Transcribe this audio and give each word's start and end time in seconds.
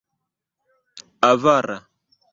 Avara. 1.29 1.77